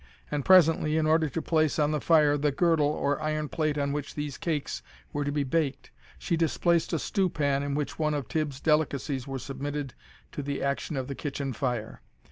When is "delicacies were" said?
8.59-9.37